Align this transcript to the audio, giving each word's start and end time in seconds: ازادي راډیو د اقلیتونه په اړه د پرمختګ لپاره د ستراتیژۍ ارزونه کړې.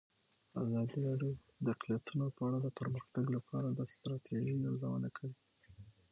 ازادي 0.63 0.97
راډیو 1.07 1.31
د 1.63 1.67
اقلیتونه 1.75 2.25
په 2.35 2.41
اړه 2.47 2.57
د 2.61 2.67
پرمختګ 2.79 3.25
لپاره 3.35 3.67
د 3.71 3.79
ستراتیژۍ 3.93 4.55
ارزونه 4.69 5.09
کړې. 5.17 5.31